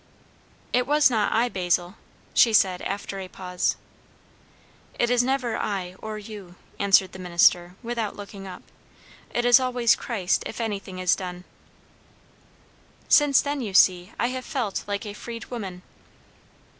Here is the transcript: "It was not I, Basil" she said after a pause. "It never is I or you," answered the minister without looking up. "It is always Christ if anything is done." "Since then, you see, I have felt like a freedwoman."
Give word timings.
"It 0.73 0.87
was 0.87 1.11
not 1.11 1.31
I, 1.31 1.47
Basil" 1.47 1.93
she 2.33 2.53
said 2.53 2.81
after 2.81 3.19
a 3.19 3.27
pause. 3.27 3.75
"It 4.97 5.11
never 5.21 5.53
is 5.53 5.61
I 5.61 5.95
or 5.99 6.17
you," 6.17 6.55
answered 6.79 7.11
the 7.11 7.19
minister 7.19 7.75
without 7.83 8.15
looking 8.15 8.47
up. 8.47 8.63
"It 9.31 9.45
is 9.45 9.59
always 9.59 9.95
Christ 9.95 10.41
if 10.47 10.59
anything 10.59 10.97
is 10.97 11.15
done." 11.15 11.43
"Since 13.09 13.41
then, 13.41 13.61
you 13.61 13.75
see, 13.75 14.11
I 14.19 14.29
have 14.29 14.43
felt 14.43 14.85
like 14.87 15.05
a 15.05 15.13
freedwoman." 15.13 15.83